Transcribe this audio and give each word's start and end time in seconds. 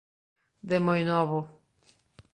de 0.69 0.77
moi 0.85 1.01
novo 1.11 1.39